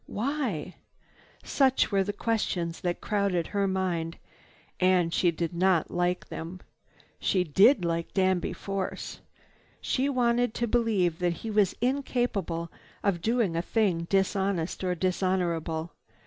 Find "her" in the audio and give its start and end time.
3.45-3.67